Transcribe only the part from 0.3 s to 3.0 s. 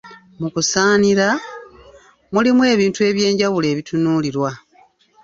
Mu kusaanira, mulimu ebintu